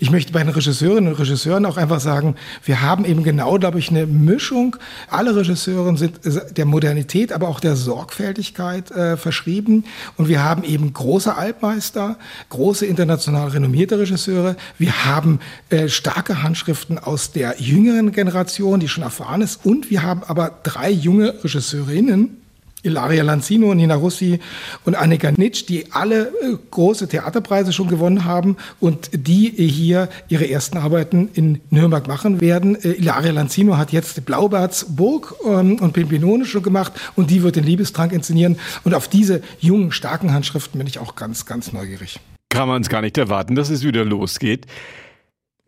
Ich 0.00 0.12
möchte 0.12 0.32
bei 0.32 0.38
den 0.38 0.50
Regisseurinnen 0.50 1.12
und 1.12 1.18
Regisseuren 1.18 1.66
auch 1.66 1.76
einfach 1.76 1.98
sagen, 1.98 2.36
wir 2.64 2.82
haben 2.82 3.04
eben 3.04 3.24
genau, 3.24 3.58
glaube 3.58 3.80
ich, 3.80 3.90
eine 3.90 4.06
Mischung. 4.06 4.76
Alle 5.10 5.34
Regisseure 5.34 5.96
sind 5.96 6.24
äh, 6.24 6.52
der 6.52 6.66
Modernität, 6.66 7.32
aber 7.32 7.48
auch 7.48 7.58
der 7.58 7.74
Sorgfältigkeit 7.74 8.92
äh, 8.92 9.16
verschrieben. 9.16 9.84
Und 10.16 10.28
wir 10.28 10.44
haben 10.44 10.62
eben 10.62 10.92
große 10.92 11.34
Altmeister, 11.34 12.16
große 12.50 12.86
international 12.86 13.48
renommierte 13.48 13.98
Regisseure. 13.98 14.56
Wir 14.78 15.04
haben 15.04 15.40
äh, 15.70 15.88
starke 15.88 16.44
Handschriften 16.44 16.98
aus 16.98 17.32
der 17.32 17.56
jüngeren 17.58 18.12
Generation, 18.12 18.78
die 18.78 18.88
schon 18.88 19.02
erfahren 19.02 19.42
ist. 19.42 19.64
Und 19.64 19.90
wir 19.90 20.04
haben 20.04 20.22
aber 20.22 20.60
drei 20.62 20.90
junge 20.90 21.42
Regisseurinnen, 21.42 22.36
Ilaria 22.82 23.24
Lanzino, 23.24 23.74
Nina 23.74 23.96
Russi 23.96 24.38
und 24.84 24.94
Annika 24.94 25.32
Nitsch, 25.32 25.68
die 25.68 25.90
alle 25.92 26.28
äh, 26.28 26.56
große 26.70 27.08
Theaterpreise 27.08 27.72
schon 27.72 27.88
gewonnen 27.88 28.24
haben 28.24 28.56
und 28.78 29.10
die 29.12 29.50
hier 29.50 30.08
ihre 30.28 30.48
ersten 30.48 30.78
Arbeiten 30.78 31.28
in 31.34 31.60
Nürnberg 31.70 32.06
machen 32.06 32.40
werden. 32.40 32.76
Äh, 32.76 32.92
Ilaria 32.92 33.32
Lanzino 33.32 33.76
hat 33.76 33.92
jetzt 33.92 34.24
Blaubartsburg 34.24 35.34
ähm, 35.44 35.78
und 35.80 35.92
Pimpinone 35.92 36.44
schon 36.44 36.62
gemacht 36.62 36.92
und 37.16 37.30
die 37.30 37.42
wird 37.42 37.56
den 37.56 37.64
Liebestrank 37.64 38.12
inszenieren. 38.12 38.58
Und 38.84 38.94
auf 38.94 39.08
diese 39.08 39.42
jungen, 39.58 39.90
starken 39.90 40.32
Handschriften 40.32 40.78
bin 40.78 40.86
ich 40.86 40.98
auch 40.98 41.16
ganz, 41.16 41.46
ganz 41.46 41.72
neugierig. 41.72 42.20
Kann 42.48 42.68
man 42.68 42.82
es 42.82 42.88
gar 42.88 43.02
nicht 43.02 43.18
erwarten, 43.18 43.56
dass 43.56 43.70
es 43.70 43.84
wieder 43.84 44.04
losgeht. 44.04 44.66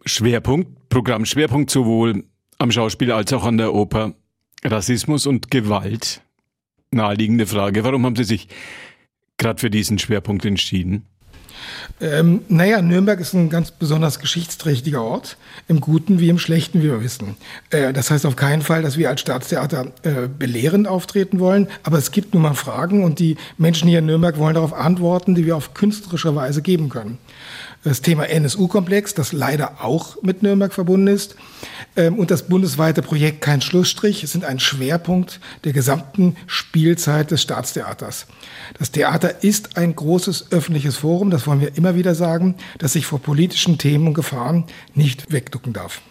Schwerpunkt, 0.06 0.88
Programmschwerpunkt 0.88 1.70
sowohl 1.70 2.24
am 2.58 2.70
Schauspiel 2.70 3.12
als 3.12 3.32
auch 3.32 3.44
an 3.44 3.58
der 3.58 3.74
Oper. 3.74 4.14
Rassismus 4.64 5.26
und 5.26 5.50
Gewalt 5.50 6.22
naheliegende 6.92 7.46
Frage. 7.46 7.84
Warum 7.84 8.04
haben 8.04 8.16
Sie 8.16 8.24
sich 8.24 8.48
gerade 9.38 9.60
für 9.60 9.70
diesen 9.70 9.98
Schwerpunkt 9.98 10.44
entschieden? 10.44 11.06
Ähm, 12.00 12.42
naja, 12.48 12.80
Nürnberg 12.80 13.20
ist 13.20 13.34
ein 13.34 13.50
ganz 13.50 13.70
besonders 13.70 14.18
geschichtsträchtiger 14.18 15.02
Ort, 15.02 15.36
im 15.68 15.80
Guten 15.80 16.18
wie 16.18 16.30
im 16.30 16.38
Schlechten, 16.38 16.80
wie 16.82 16.86
wir 16.86 17.02
wissen. 17.02 17.36
Äh, 17.68 17.92
das 17.92 18.10
heißt 18.10 18.24
auf 18.24 18.36
keinen 18.36 18.62
Fall, 18.62 18.82
dass 18.82 18.96
wir 18.96 19.10
als 19.10 19.20
Staatstheater 19.20 19.92
äh, 20.02 20.26
belehrend 20.26 20.88
auftreten 20.88 21.38
wollen, 21.38 21.68
aber 21.82 21.98
es 21.98 22.12
gibt 22.12 22.32
nun 22.32 22.42
mal 22.42 22.54
Fragen 22.54 23.04
und 23.04 23.18
die 23.18 23.36
Menschen 23.58 23.88
hier 23.88 23.98
in 23.98 24.06
Nürnberg 24.06 24.38
wollen 24.38 24.54
darauf 24.54 24.72
antworten, 24.72 25.34
die 25.34 25.44
wir 25.44 25.56
auf 25.56 25.74
künstlerische 25.74 26.34
Weise 26.34 26.62
geben 26.62 26.88
können 26.88 27.18
das 27.82 28.02
Thema 28.02 28.28
NSU-Komplex, 28.28 29.14
das 29.14 29.32
leider 29.32 29.82
auch 29.82 30.22
mit 30.22 30.42
Nürnberg 30.42 30.72
verbunden 30.72 31.06
ist, 31.06 31.36
ähm, 31.96 32.18
und 32.18 32.30
das 32.30 32.48
bundesweite 32.48 33.02
Projekt 33.02 33.40
Kein 33.40 33.60
Schlussstrich 33.60 34.26
sind 34.28 34.44
ein 34.44 34.60
Schwerpunkt 34.60 35.40
der 35.64 35.72
gesamten 35.72 36.36
Spielzeit 36.46 37.30
des 37.30 37.42
Staatstheaters. 37.42 38.26
Das 38.78 38.90
Theater 38.90 39.42
ist 39.42 39.76
ein 39.76 39.96
großes 39.96 40.52
öffentliches 40.52 40.98
Forum, 40.98 41.30
das 41.30 41.46
wollen 41.46 41.60
wir 41.60 41.76
immer 41.76 41.94
wieder 41.94 42.14
sagen, 42.14 42.56
das 42.78 42.92
sich 42.92 43.06
vor 43.06 43.20
politischen 43.20 43.78
Themen 43.78 44.08
und 44.08 44.14
Gefahren 44.14 44.64
nicht 44.94 45.32
wegducken 45.32 45.72
darf. 45.72 46.02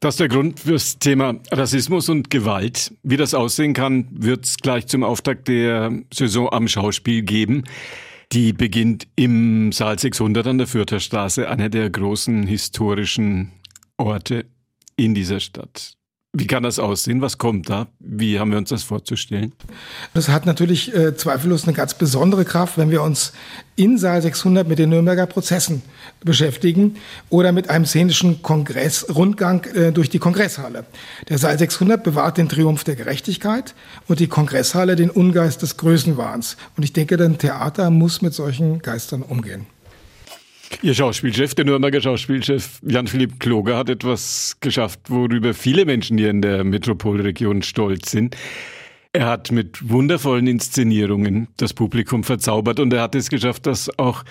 Das 0.00 0.14
ist 0.14 0.20
der 0.20 0.28
Grund 0.28 0.58
fürs 0.58 0.98
Thema 0.98 1.36
Rassismus 1.52 2.08
und 2.08 2.28
Gewalt. 2.28 2.92
Wie 3.04 3.16
das 3.16 3.34
aussehen 3.34 3.72
kann, 3.72 4.08
wird 4.10 4.44
es 4.44 4.56
gleich 4.56 4.88
zum 4.88 5.04
Auftakt 5.04 5.46
der 5.46 5.92
Saison 6.12 6.52
am 6.52 6.66
Schauspiel 6.66 7.22
geben. 7.22 7.62
Die 8.32 8.54
beginnt 8.54 9.08
im 9.14 9.72
Saal 9.72 9.98
600 9.98 10.46
an 10.46 10.56
der 10.56 10.66
Fürther 10.66 11.00
Straße, 11.00 11.50
einer 11.50 11.68
der 11.68 11.90
großen 11.90 12.44
historischen 12.44 13.52
Orte 13.98 14.46
in 14.96 15.14
dieser 15.14 15.38
Stadt. 15.38 15.98
Wie 16.34 16.46
kann 16.46 16.62
das 16.62 16.78
aussehen? 16.78 17.20
Was 17.20 17.36
kommt 17.36 17.68
da? 17.68 17.88
Wie 18.00 18.40
haben 18.40 18.52
wir 18.52 18.56
uns 18.56 18.70
das 18.70 18.82
vorzustellen? 18.82 19.52
Das 20.14 20.30
hat 20.30 20.46
natürlich 20.46 20.94
äh, 20.94 21.14
zweifellos 21.14 21.64
eine 21.64 21.74
ganz 21.74 21.92
besondere 21.92 22.46
Kraft, 22.46 22.78
wenn 22.78 22.90
wir 22.90 23.02
uns 23.02 23.34
in 23.76 23.98
Saal 23.98 24.22
600 24.22 24.66
mit 24.66 24.78
den 24.78 24.88
Nürnberger 24.88 25.26
Prozessen 25.26 25.82
beschäftigen 26.24 26.96
oder 27.28 27.52
mit 27.52 27.68
einem 27.68 27.84
szenischen 27.84 28.40
Kongressrundgang 28.40 29.64
äh, 29.74 29.92
durch 29.92 30.08
die 30.08 30.18
Kongresshalle. 30.18 30.86
Der 31.28 31.36
Saal 31.36 31.58
600 31.58 32.02
bewahrt 32.02 32.38
den 32.38 32.48
Triumph 32.48 32.84
der 32.84 32.96
Gerechtigkeit 32.96 33.74
und 34.08 34.18
die 34.18 34.28
Kongresshalle 34.28 34.96
den 34.96 35.10
Ungeist 35.10 35.60
des 35.60 35.76
Größenwahns. 35.76 36.56
Und 36.78 36.82
ich 36.82 36.94
denke, 36.94 37.22
ein 37.22 37.36
Theater 37.36 37.90
muss 37.90 38.22
mit 38.22 38.32
solchen 38.32 38.78
Geistern 38.78 39.20
umgehen. 39.20 39.66
Ihr 40.80 40.94
Schauspielchef, 40.94 41.54
der 41.54 41.64
Nürnberger 41.64 42.00
Schauspielchef 42.00 42.80
Jan-Philipp 42.86 43.38
Kloger, 43.38 43.76
hat 43.76 43.90
etwas 43.90 44.56
geschafft, 44.60 45.00
worüber 45.08 45.54
viele 45.54 45.84
Menschen 45.84 46.18
hier 46.18 46.30
in 46.30 46.42
der 46.42 46.64
Metropolregion 46.64 47.62
stolz 47.62 48.10
sind. 48.10 48.36
Er 49.12 49.26
hat 49.26 49.52
mit 49.52 49.90
wundervollen 49.90 50.46
Inszenierungen 50.46 51.48
das 51.58 51.74
Publikum 51.74 52.24
verzaubert 52.24 52.80
und 52.80 52.92
er 52.92 53.02
hat 53.02 53.14
es 53.14 53.28
geschafft, 53.28 53.66
dass 53.66 53.98
auch 53.98 54.24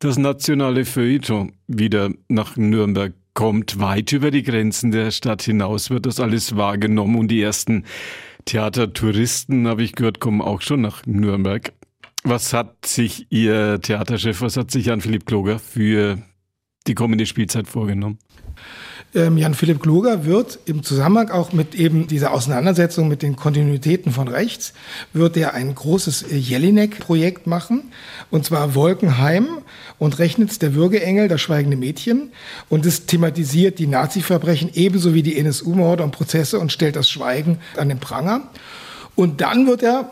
das 0.00 0.18
nationale 0.18 0.84
Feuilleton 0.84 1.52
wieder 1.68 2.10
nach 2.28 2.56
Nürnberg 2.56 3.14
kommt. 3.34 3.78
Weit 3.78 4.12
über 4.12 4.30
die 4.30 4.42
Grenzen 4.42 4.90
der 4.90 5.12
Stadt 5.12 5.42
hinaus 5.42 5.90
wird 5.90 6.06
das 6.06 6.18
alles 6.18 6.56
wahrgenommen 6.56 7.16
und 7.16 7.28
die 7.28 7.40
ersten 7.40 7.84
Theatertouristen, 8.46 9.68
habe 9.68 9.82
ich 9.82 9.94
gehört, 9.94 10.20
kommen 10.20 10.40
auch 10.40 10.60
schon 10.62 10.80
nach 10.80 11.06
Nürnberg. 11.06 11.72
Was 12.28 12.52
hat 12.52 12.84
sich 12.84 13.28
Ihr 13.30 13.80
Theaterchef, 13.80 14.40
was 14.40 14.56
hat 14.56 14.72
sich 14.72 14.86
Jan-Philipp 14.86 15.26
Kloger 15.26 15.60
für 15.60 16.18
die 16.88 16.94
kommende 16.96 17.24
Spielzeit 17.24 17.68
vorgenommen? 17.68 18.18
Ähm, 19.14 19.38
Jan-Philipp 19.38 19.80
Kloger 19.80 20.24
wird 20.24 20.58
im 20.66 20.82
Zusammenhang 20.82 21.30
auch 21.30 21.52
mit 21.52 21.76
eben 21.76 22.08
dieser 22.08 22.32
Auseinandersetzung 22.32 23.06
mit 23.06 23.22
den 23.22 23.36
Kontinuitäten 23.36 24.10
von 24.10 24.26
rechts, 24.26 24.72
wird 25.12 25.36
er 25.36 25.54
ein 25.54 25.72
großes 25.72 26.24
Jelinek-Projekt 26.32 27.46
machen, 27.46 27.92
und 28.32 28.44
zwar 28.44 28.74
Wolkenheim 28.74 29.46
und 30.00 30.18
Rechnitz 30.18 30.58
der 30.58 30.74
Würgeengel, 30.74 31.28
das 31.28 31.40
schweigende 31.40 31.76
Mädchen. 31.76 32.32
Und 32.68 32.86
es 32.86 33.06
thematisiert 33.06 33.78
die 33.78 33.86
Nazi-Verbrechen 33.86 34.70
ebenso 34.74 35.14
wie 35.14 35.22
die 35.22 35.38
NSU-Morde 35.38 36.02
und 36.02 36.10
Prozesse 36.10 36.58
und 36.58 36.72
stellt 36.72 36.96
das 36.96 37.08
Schweigen 37.08 37.60
an 37.76 37.88
den 37.88 38.00
Pranger. 38.00 38.50
Und 39.14 39.40
dann 39.40 39.68
wird 39.68 39.84
er 39.84 40.10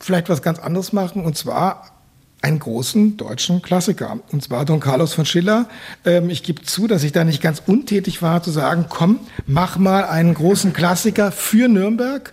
vielleicht 0.00 0.28
was 0.28 0.42
ganz 0.42 0.58
anderes 0.58 0.92
machen, 0.92 1.24
und 1.24 1.36
zwar 1.36 1.98
einen 2.40 2.58
großen 2.60 3.16
deutschen 3.16 3.62
Klassiker, 3.62 4.20
und 4.30 4.42
zwar 4.42 4.64
Don 4.64 4.80
Carlos 4.80 5.14
von 5.14 5.26
Schiller. 5.26 5.68
Ähm, 6.04 6.30
ich 6.30 6.42
gebe 6.42 6.62
zu, 6.62 6.86
dass 6.86 7.02
ich 7.02 7.12
da 7.12 7.24
nicht 7.24 7.42
ganz 7.42 7.62
untätig 7.66 8.22
war, 8.22 8.42
zu 8.42 8.50
sagen, 8.50 8.86
komm, 8.88 9.20
mach 9.46 9.76
mal 9.76 10.04
einen 10.04 10.34
großen 10.34 10.72
Klassiker 10.72 11.32
für 11.32 11.68
Nürnberg. 11.68 12.32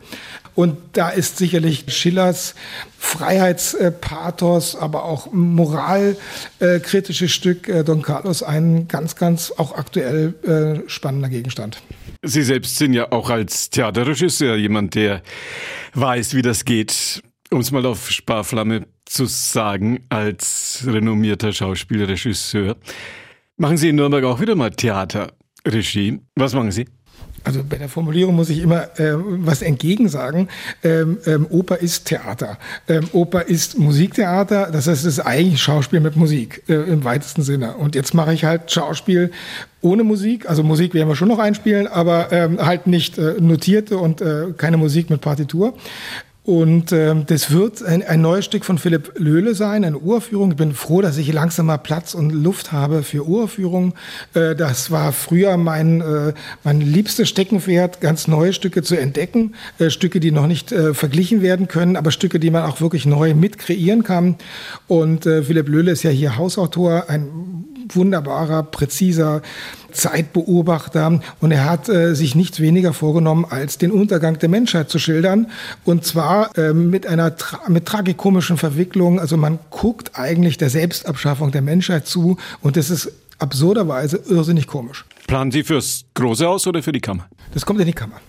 Und 0.53 0.77
da 0.93 1.09
ist 1.09 1.37
sicherlich 1.37 1.85
Schillers 1.89 2.55
Freiheitspathos, 2.97 4.77
aber 4.77 5.03
auch 5.03 5.33
moralkritisches 5.33 7.31
Stück 7.31 7.67
äh, 7.67 7.83
Don 7.83 8.01
Carlos 8.01 8.41
ein 8.41 8.87
ganz, 8.87 9.17
ganz 9.17 9.51
auch 9.57 9.75
aktuell 9.75 10.33
äh, 10.43 10.89
spannender 10.89 11.27
Gegenstand. 11.27 11.81
Sie 12.21 12.43
selbst 12.43 12.77
sind 12.77 12.93
ja 12.93 13.11
auch 13.11 13.29
als 13.29 13.69
Theaterregisseur 13.69 14.55
jemand, 14.55 14.95
der 14.95 15.21
weiß, 15.93 16.35
wie 16.35 16.41
das 16.41 16.63
geht 16.63 17.21
um 17.51 17.59
es 17.59 17.71
mal 17.71 17.85
auf 17.85 18.09
Sparflamme 18.09 18.87
zu 19.05 19.25
sagen, 19.25 20.03
als 20.09 20.83
renommierter 20.87 21.53
Schauspielregisseur, 21.53 22.75
machen 23.57 23.77
Sie 23.77 23.89
in 23.89 23.95
Nürnberg 23.95 24.23
auch 24.25 24.39
wieder 24.39 24.55
mal 24.55 24.71
Theaterregie. 24.71 26.19
Was 26.35 26.53
machen 26.53 26.71
Sie? 26.71 26.85
Also 27.45 27.63
bei 27.63 27.77
der 27.77 27.89
Formulierung 27.89 28.35
muss 28.35 28.49
ich 28.49 28.59
immer 28.59 28.99
äh, 28.99 29.13
was 29.15 29.61
entgegensagen. 29.61 30.49
Ähm, 30.83 31.19
ähm, 31.27 31.45
Oper 31.49 31.77
ist 31.77 32.05
Theater. 32.05 32.57
Ähm, 32.89 33.07
Oper 33.13 33.43
ist 33.43 33.77
Musiktheater. 33.77 34.71
Das 34.71 34.87
heißt, 34.87 35.05
es 35.05 35.19
ist 35.19 35.19
eigentlich 35.19 35.61
Schauspiel 35.61 35.99
mit 35.99 36.15
Musik 36.15 36.63
äh, 36.67 36.73
im 36.73 37.03
weitesten 37.03 37.43
Sinne. 37.43 37.75
Und 37.75 37.93
jetzt 37.93 38.15
mache 38.15 38.33
ich 38.33 38.45
halt 38.45 38.71
Schauspiel 38.71 39.31
ohne 39.81 40.03
Musik. 40.03 40.49
Also 40.49 40.63
Musik 40.63 40.95
werden 40.95 41.07
wir 41.07 41.15
schon 41.15 41.27
noch 41.27 41.37
einspielen, 41.37 41.85
aber 41.85 42.31
ähm, 42.31 42.65
halt 42.65 42.87
nicht 42.87 43.19
äh, 43.19 43.35
notierte 43.39 43.99
und 43.99 44.21
äh, 44.21 44.47
keine 44.57 44.77
Musik 44.77 45.11
mit 45.11 45.21
Partitur. 45.21 45.75
Und 46.45 46.91
äh, 46.91 47.15
das 47.25 47.49
wird 47.49 47.83
ein, 47.83 48.03
ein 48.03 48.21
neues 48.21 48.45
Stück 48.45 48.65
von 48.65 48.77
Philipp 48.77 49.13
Löhle 49.17 49.55
sein, 49.55 49.83
eine 49.83 49.97
Uraufführung. 49.97 50.51
Ich 50.51 50.57
bin 50.57 50.73
froh, 50.73 51.01
dass 51.01 51.17
ich 51.17 51.33
langsam 51.33 51.65
mal 51.65 51.77
Platz 51.77 52.13
und 52.13 52.29
Luft 52.29 52.71
habe 52.71 53.01
für 53.01 53.27
Uraufführungen. 53.27 53.93
Äh, 54.35 54.55
das 54.55 54.91
war 54.91 55.11
früher 55.11 55.57
mein, 55.57 56.01
äh, 56.01 56.33
mein 56.63 56.81
liebstes 56.81 57.29
Steckenpferd, 57.29 57.99
ganz 57.99 58.27
neue 58.27 58.53
Stücke 58.53 58.83
zu 58.83 58.95
entdecken. 58.95 59.55
Äh, 59.79 59.89
Stücke, 59.89 60.19
die 60.19 60.29
noch 60.29 60.45
nicht 60.45 60.71
äh, 60.71 60.93
verglichen 60.93 61.41
werden 61.41 61.67
können, 61.67 61.95
aber 61.95 62.11
Stücke, 62.11 62.39
die 62.39 62.51
man 62.51 62.63
auch 62.63 62.79
wirklich 62.79 63.07
neu 63.07 63.33
mit 63.33 63.57
kreieren 63.57 64.03
kann. 64.03 64.35
Und 64.87 65.25
äh, 65.25 65.41
Philipp 65.41 65.67
Löhle 65.67 65.91
ist 65.91 66.03
ja 66.03 66.11
hier 66.11 66.37
Hausautor, 66.37 67.05
ein 67.09 67.74
wunderbarer, 67.89 68.63
präziser 68.63 69.41
Zeitbeobachter 69.91 71.21
und 71.39 71.51
er 71.51 71.69
hat 71.69 71.89
äh, 71.89 72.15
sich 72.15 72.35
nichts 72.35 72.59
weniger 72.59 72.93
vorgenommen, 72.93 73.45
als 73.49 73.77
den 73.77 73.91
Untergang 73.91 74.37
der 74.39 74.49
Menschheit 74.49 74.89
zu 74.89 74.99
schildern 74.99 75.47
und 75.85 76.05
zwar 76.05 76.57
äh, 76.57 76.73
mit 76.73 77.07
einer 77.07 77.35
tra 77.37 77.61
mit 77.69 77.85
tragikomischen 77.85 78.57
Verwicklung. 78.57 79.19
Also 79.19 79.37
man 79.37 79.59
guckt 79.69 80.11
eigentlich 80.13 80.57
der 80.57 80.69
Selbstabschaffung 80.69 81.51
der 81.51 81.61
Menschheit 81.61 82.07
zu 82.07 82.37
und 82.61 82.77
das 82.77 82.89
ist 82.89 83.11
absurderweise 83.39 84.21
irrsinnig 84.27 84.67
komisch. 84.67 85.05
Planen 85.27 85.51
Sie 85.51 85.63
fürs 85.63 86.05
Große 86.13 86.47
aus 86.47 86.67
oder 86.67 86.83
für 86.83 86.91
die 86.91 87.01
Kammer? 87.01 87.27
Das 87.53 87.65
kommt 87.65 87.79
in 87.79 87.87
die 87.87 87.93
Kammer. 87.93 88.19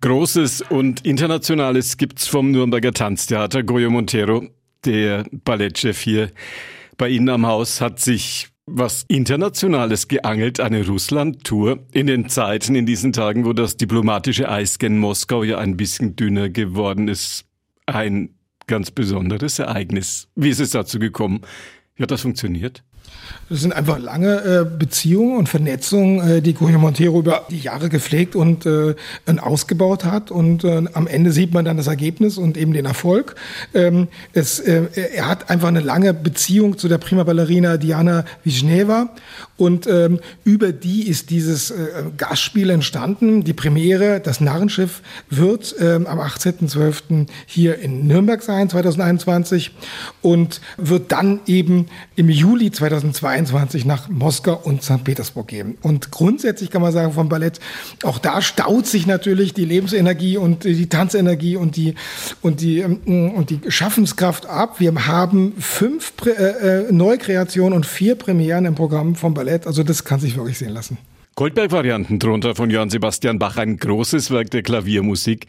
Großes 0.00 0.62
und 0.68 1.06
Internationales 1.06 1.96
gibt's 1.96 2.26
vom 2.26 2.50
Nürnberger 2.50 2.92
Tanztheater. 2.92 3.62
Goyo 3.62 3.88
Montero, 3.88 4.44
der 4.84 5.24
Ballettchef 5.44 6.00
hier 6.00 6.30
bei 7.02 7.08
Ihnen 7.08 7.30
am 7.30 7.46
Haus, 7.46 7.80
hat 7.80 7.98
sich 7.98 8.46
was 8.64 9.04
Internationales 9.08 10.06
geangelt, 10.06 10.60
eine 10.60 10.86
Russland-Tour. 10.86 11.80
In 11.90 12.06
den 12.06 12.28
Zeiten, 12.28 12.76
in 12.76 12.86
diesen 12.86 13.12
Tagen, 13.12 13.44
wo 13.44 13.52
das 13.52 13.76
diplomatische 13.76 14.48
Eis 14.48 14.78
gen 14.78 14.98
Moskau 14.98 15.42
ja 15.42 15.58
ein 15.58 15.76
bisschen 15.76 16.14
dünner 16.14 16.48
geworden 16.48 17.08
ist, 17.08 17.44
ein 17.86 18.36
ganz 18.68 18.92
besonderes 18.92 19.58
Ereignis. 19.58 20.28
Wie 20.36 20.50
ist 20.50 20.60
es 20.60 20.70
dazu 20.70 21.00
gekommen? 21.00 21.40
Wie 21.96 22.04
hat 22.04 22.12
das 22.12 22.22
funktioniert? 22.22 22.84
Das 23.48 23.60
sind 23.60 23.74
einfach 23.74 23.98
lange 23.98 24.44
äh, 24.44 24.64
Beziehungen 24.64 25.36
und 25.36 25.48
Vernetzungen, 25.48 26.26
äh, 26.26 26.42
die 26.42 26.54
Coelho 26.54 26.78
Montero 26.78 27.18
über 27.18 27.46
die 27.50 27.58
Jahre 27.58 27.88
gepflegt 27.88 28.34
und 28.34 28.64
äh, 28.66 28.94
ausgebaut 29.40 30.04
hat. 30.04 30.30
Und 30.30 30.64
äh, 30.64 30.84
am 30.94 31.06
Ende 31.06 31.32
sieht 31.32 31.52
man 31.52 31.64
dann 31.64 31.76
das 31.76 31.86
Ergebnis 31.86 32.38
und 32.38 32.56
eben 32.56 32.72
den 32.72 32.86
Erfolg. 32.86 33.34
Ähm, 33.74 34.08
es, 34.32 34.60
äh, 34.60 34.84
er 35.14 35.28
hat 35.28 35.50
einfach 35.50 35.68
eine 35.68 35.80
lange 35.80 36.14
Beziehung 36.14 36.78
zu 36.78 36.88
der 36.88 36.98
Prima 36.98 37.24
Ballerina 37.24 37.76
Diana 37.76 38.24
Wisneva. 38.44 39.10
Und 39.56 39.86
ähm, 39.86 40.20
über 40.44 40.72
die 40.72 41.08
ist 41.08 41.30
dieses 41.30 41.70
äh, 41.70 42.04
Gastspiel 42.16 42.70
entstanden. 42.70 43.44
Die 43.44 43.52
Premiere, 43.52 44.20
das 44.20 44.40
Narrenschiff, 44.40 45.02
wird 45.28 45.74
ähm, 45.78 46.06
am 46.06 46.20
18.12. 46.20 47.26
hier 47.46 47.78
in 47.78 48.06
Nürnberg 48.06 48.42
sein, 48.42 48.70
2021. 48.70 49.72
Und 50.22 50.60
wird 50.76 51.12
dann 51.12 51.40
eben 51.46 51.88
im 52.16 52.28
Juli 52.28 52.70
2022 52.70 53.31
nach 53.84 54.08
Moskau 54.08 54.60
und 54.62 54.82
St. 54.82 55.04
Petersburg 55.04 55.48
gehen. 55.48 55.78
Und 55.82 56.10
grundsätzlich 56.10 56.70
kann 56.70 56.82
man 56.82 56.92
sagen 56.92 57.12
vom 57.12 57.28
Ballett, 57.28 57.60
auch 58.02 58.18
da 58.18 58.42
staut 58.42 58.86
sich 58.86 59.06
natürlich 59.06 59.54
die 59.54 59.64
Lebensenergie 59.64 60.36
und 60.36 60.64
die 60.64 60.88
Tanzenergie 60.88 61.56
und 61.56 61.76
die, 61.76 61.94
und 62.40 62.60
die, 62.60 62.80
ähm, 62.80 63.32
und 63.34 63.50
die 63.50 63.60
Schaffenskraft 63.68 64.46
ab. 64.46 64.80
Wir 64.80 65.06
haben 65.06 65.54
fünf 65.58 66.12
äh, 66.26 66.30
äh, 66.30 66.92
Neukreationen 66.92 67.72
und 67.72 67.86
vier 67.86 68.14
Premieren 68.14 68.64
im 68.64 68.74
Programm 68.74 69.14
vom 69.14 69.34
Ballett. 69.34 69.66
Also 69.66 69.82
das 69.82 70.04
kann 70.04 70.20
sich 70.20 70.36
wirklich 70.36 70.58
sehen 70.58 70.72
lassen. 70.72 70.98
Goldberg-Varianten 71.34 72.18
drunter 72.18 72.54
von 72.54 72.68
Johann 72.68 72.90
Sebastian 72.90 73.38
Bach, 73.38 73.56
ein 73.56 73.78
großes 73.78 74.30
Werk 74.30 74.50
der 74.50 74.62
Klaviermusik 74.62 75.46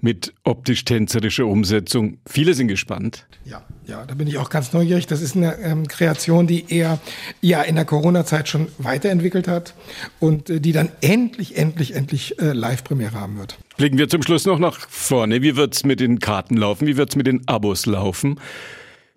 mit 0.00 0.32
optisch-tänzerischer 0.44 1.46
Umsetzung. 1.46 2.18
Viele 2.26 2.54
sind 2.54 2.68
gespannt. 2.68 3.26
Ja, 3.44 3.64
ja, 3.86 4.04
da 4.04 4.14
bin 4.14 4.28
ich 4.28 4.38
auch 4.38 4.50
ganz 4.50 4.72
neugierig. 4.72 5.08
Das 5.08 5.22
ist 5.22 5.34
eine 5.34 5.58
ähm, 5.58 5.88
Kreation, 5.88 6.46
die 6.46 6.66
er 6.68 7.00
ja 7.40 7.62
in 7.62 7.74
der 7.74 7.84
Corona-Zeit 7.84 8.48
schon 8.48 8.68
weiterentwickelt 8.78 9.48
hat 9.48 9.74
und 10.20 10.48
äh, 10.48 10.60
die 10.60 10.72
dann 10.72 10.90
endlich, 11.00 11.56
endlich, 11.56 11.94
endlich 11.96 12.38
äh, 12.38 12.52
Live-Premiere 12.52 13.18
haben 13.18 13.36
wird. 13.38 13.58
Blicken 13.76 13.98
wir 13.98 14.08
zum 14.08 14.22
Schluss 14.22 14.46
noch 14.46 14.60
nach 14.60 14.88
vorne. 14.88 15.42
Wie 15.42 15.56
wird's 15.56 15.84
mit 15.84 15.98
den 15.98 16.20
Karten 16.20 16.56
laufen? 16.56 16.86
Wie 16.86 16.96
wird's 16.96 17.16
mit 17.16 17.26
den 17.26 17.48
Abos 17.48 17.86
laufen? 17.86 18.38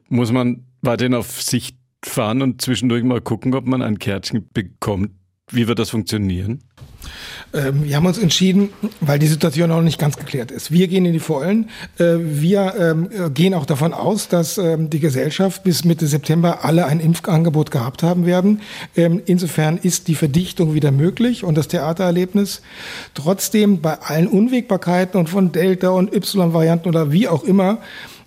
Muss 0.07 0.31
man 0.31 0.65
weiterhin 0.81 1.13
auf 1.13 1.41
Sicht 1.41 1.77
fahren 2.03 2.41
und 2.41 2.61
zwischendurch 2.61 3.03
mal 3.03 3.21
gucken, 3.21 3.53
ob 3.53 3.67
man 3.67 3.81
ein 3.83 3.99
Kärtchen 3.99 4.49
bekommt? 4.53 5.11
Wie 5.51 5.67
wird 5.67 5.79
das 5.79 5.89
funktionieren? 5.89 6.61
Ähm, 7.53 7.85
wir 7.85 7.95
haben 7.95 8.05
uns 8.05 8.17
entschieden, 8.17 8.69
weil 9.01 9.17
die 9.17 9.27
Situation 9.27 9.69
noch 9.69 9.81
nicht 9.81 9.99
ganz 9.99 10.17
geklärt 10.17 10.51
ist. 10.51 10.71
Wir 10.71 10.87
gehen 10.87 11.05
in 11.05 11.13
die 11.13 11.19
Vollen. 11.19 11.69
Äh, 11.97 12.17
wir 12.19 12.75
ähm, 12.77 13.33
gehen 13.33 13.53
auch 13.53 13.65
davon 13.65 13.93
aus, 13.93 14.27
dass 14.27 14.57
ähm, 14.57 14.89
die 14.89 14.99
Gesellschaft 14.99 15.63
bis 15.63 15.83
Mitte 15.83 16.05
September 16.07 16.63
alle 16.63 16.85
ein 16.85 16.99
Impfangebot 16.99 17.71
gehabt 17.71 18.03
haben 18.03 18.25
werden. 18.25 18.61
Insofern 18.95 19.77
ist 19.77 20.07
die 20.07 20.15
Verdichtung 20.15 20.73
wieder 20.73 20.91
möglich 20.91 21.43
und 21.43 21.55
das 21.55 21.67
Theatererlebnis. 21.67 22.61
Trotzdem 23.13 23.81
bei 23.81 23.99
allen 23.99 24.27
Unwägbarkeiten 24.27 25.19
und 25.19 25.29
von 25.29 25.51
Delta 25.51 25.89
und 25.89 26.13
Y-Varianten 26.13 26.89
oder 26.89 27.11
wie 27.11 27.27
auch 27.27 27.43
immer, 27.43 27.79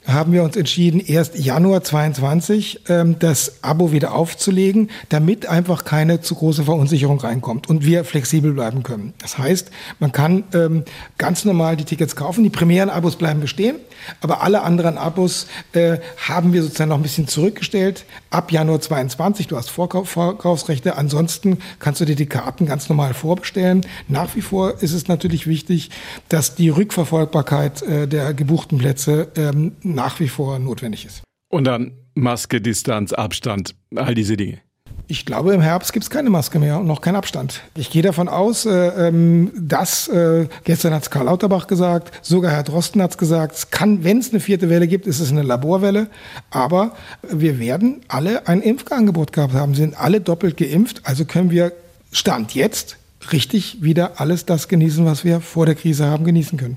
haben 0.07 0.33
wir 0.33 0.43
uns 0.43 0.57
entschieden, 0.57 1.01
erst 1.01 1.39
Januar 1.39 1.83
22 1.85 2.81
ähm, 2.89 3.17
das 3.19 3.63
Abo 3.63 3.93
wieder 3.93 4.15
aufzulegen, 4.15 4.91
damit 5.09 5.47
einfach 5.47 5.85
keine 5.85 6.21
zu 6.21 6.35
große 6.35 6.65
Verunsicherung 6.65 7.21
reinkommt 7.21 7.69
und 7.69 7.85
wir 7.87 8.05
flexibel 8.05 8.53
bleiben 8.53 8.83
können. 8.83 9.15
Das 9.21 9.39
heißt, 9.39 9.71
man 10.01 10.13
kann 10.13 10.45
ähm, 10.55 10.85
ganz 11.19 11.45
normal 11.45 11.77
die 11.77 11.85
Tickets 11.85 12.17
kaufen, 12.17 12.43
die 12.43 12.51
primären 12.51 12.91
Abos 12.91 13.17
bleiben 13.17 13.41
bestehen, 13.41 13.77
aber 14.21 14.43
alle 14.43 14.63
anderen 14.63 14.99
Abos 14.99 15.47
äh, 15.73 15.99
haben 16.29 16.53
wir 16.53 16.63
sozusagen 16.63 16.91
noch 16.91 16.97
ein 16.97 17.03
bisschen 17.03 17.29
zurückgestellt. 17.29 18.05
Ab 18.31 18.51
Januar 18.51 18.81
22, 18.81 19.47
du 19.47 19.57
hast 19.57 19.71
Vorkauf, 19.71 20.09
Vorkaufsrechte, 20.09 20.97
ansonsten 20.97 21.59
kannst 21.79 22.01
du 22.01 22.05
dir 22.05 22.17
die 22.17 22.27
Karten 22.27 22.67
ganz 22.67 22.89
normal 22.89 23.15
vorbestellen. 23.15 23.87
Nach 24.09 24.35
wie 24.35 24.43
vor 24.43 24.83
ist 24.83 24.93
es 24.93 25.07
natürlich 25.07 25.47
wichtig, 25.47 25.91
dass 26.29 26.57
die 26.57 26.71
Rückverfolgbarkeit 26.71 27.83
äh, 27.83 28.09
der 28.09 28.35
gebuchten 28.35 28.79
Plätze 28.79 29.29
ähm, 29.37 29.73
nach 29.95 30.21
wie 30.21 30.29
vor 30.29 30.59
notwendig 30.59 31.05
ist. 31.05 31.23
Und 31.51 31.65
dann 31.65 31.93
Maske, 32.15 32.61
Distanz, 32.61 33.13
Abstand, 33.13 33.75
all 33.95 34.15
diese 34.15 34.37
Dinge. 34.37 34.61
Ich 35.09 35.27
glaube, 35.27 35.53
im 35.53 35.61
Herbst 35.61 35.93
gibt 35.93 36.05
es 36.05 36.11
keine 36.11 36.31
Maske 36.31 36.59
mehr 36.59 36.79
und 36.79 36.87
noch 36.87 37.01
keinen 37.01 37.17
Abstand. 37.17 37.61
Ich 37.77 37.91
gehe 37.91 38.03
davon 38.03 38.29
aus, 38.29 38.65
äh, 38.65 39.09
ähm, 39.09 39.51
dass, 39.55 40.09
äh, 40.09 40.47
gestern 40.65 40.95
hat 40.95 41.03
es 41.03 41.11
Karl 41.11 41.27
Lauterbach 41.27 41.67
gesagt, 41.67 42.13
sogar 42.23 42.53
Herr 42.53 42.63
Drosten 42.63 43.03
hat 43.03 43.11
es 43.11 43.19
gesagt, 43.19 43.57
es 43.57 43.71
kann, 43.71 44.05
wenn 44.05 44.19
es 44.19 44.31
eine 44.31 44.41
vierte 44.41 44.71
Welle 44.71 44.87
gibt, 44.87 45.07
ist 45.07 45.21
es 45.21 45.31
eine 45.31 45.43
Laborwelle. 45.43 46.09
Aber 46.51 46.93
wir 47.29 47.59
werden 47.59 48.01
alle 48.09 48.47
ein 48.49 48.63
Impfangebot 48.63 49.33
gehabt 49.33 49.55
haben, 49.55 49.75
sind 49.75 50.01
alle 50.01 50.21
doppelt 50.21 50.57
geimpft. 50.57 51.03
Also 51.05 51.25
können 51.25 51.51
wir 51.51 51.73
Stand 52.13 52.55
jetzt 52.55 52.97
richtig 53.33 53.83
wieder 53.83 54.21
alles 54.21 54.47
das 54.47 54.69
genießen, 54.69 55.05
was 55.05 55.25
wir 55.25 55.41
vor 55.41 55.67
der 55.67 55.75
Krise 55.75 56.07
haben 56.07 56.25
genießen 56.25 56.59
können. 56.59 56.77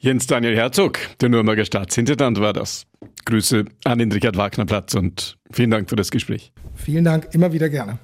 Jens 0.00 0.28
Daniel 0.28 0.54
Herzog, 0.54 1.00
der 1.20 1.28
Nürnberger 1.28 1.64
Staatsintendant 1.64 2.38
war 2.40 2.52
das. 2.52 2.86
Grüße 3.24 3.64
an 3.82 3.98
den 3.98 4.12
Richard 4.12 4.36
Wagner 4.36 4.64
Platz 4.64 4.94
und 4.94 5.36
vielen 5.50 5.72
Dank 5.72 5.90
für 5.90 5.96
das 5.96 6.12
Gespräch. 6.12 6.52
Vielen 6.74 7.04
Dank, 7.04 7.28
immer 7.32 7.52
wieder 7.52 7.68
gerne. 7.68 7.98